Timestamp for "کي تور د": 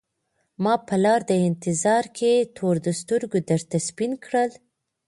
2.17-2.87